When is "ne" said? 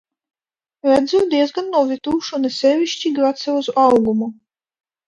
2.47-2.53